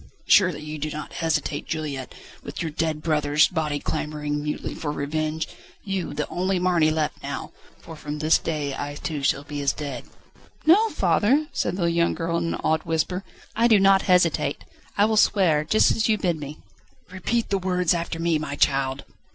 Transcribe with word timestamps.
"Surely 0.25 0.61
you 0.61 0.79
do 0.79 0.89
not 0.89 1.13
hesitate, 1.13 1.67
Juliette, 1.67 2.15
with 2.41 2.59
your 2.63 2.71
dead 2.71 3.03
brother's 3.03 3.47
body 3.47 3.77
clamouring 3.77 4.41
mutely 4.41 4.73
for 4.73 4.91
revenge? 4.91 5.47
You, 5.83 6.15
the 6.15 6.27
only 6.27 6.57
Marny 6.57 6.89
left 6.89 7.21
now! 7.21 7.51
for 7.83 7.95
from 7.95 8.17
this 8.17 8.39
day 8.39 8.73
I 8.75 8.95
too 8.95 9.21
shall 9.21 9.43
be 9.43 9.61
as 9.61 9.73
dead." 9.73 10.05
"No, 10.65 10.89
father," 10.89 11.45
said 11.53 11.75
the 11.77 11.85
young 11.91 12.15
girl 12.15 12.37
in 12.39 12.55
an 12.55 12.59
awed 12.63 12.81
whisper, 12.81 13.23
"I 13.55 13.67
do 13.67 13.79
not 13.79 14.01
hesitate. 14.09 14.63
I 14.97 15.05
will 15.05 15.17
swear, 15.17 15.63
just 15.63 15.91
as 15.91 16.09
you 16.09 16.17
bid 16.17 16.39
me." 16.39 16.57
"Repeat 17.11 17.49
the 17.49 17.59
words 17.59 17.93
after 17.93 18.17
me, 18.19 18.39
my 18.39 18.55
child." 18.55 19.03